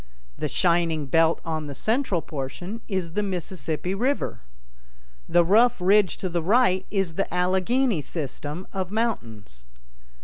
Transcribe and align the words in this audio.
The 0.35 0.47
shining 0.47 1.05
belt 1.05 1.39
on 1.45 1.67
the 1.67 1.75
central 1.75 2.23
portion 2.23 2.81
is 2.87 3.13
the 3.13 3.21
'Mississippi 3.21 3.93
River'. 3.93 4.41
The 5.29 5.45
rough 5.45 5.79
ridge 5.79 6.17
to 6.17 6.27
the 6.27 6.41
right 6.41 6.87
is 6.89 7.13
'the 7.13 7.31
Allegheny 7.31 8.01
System' 8.01 8.65
of 8.73 8.89
mountains." 8.89 9.63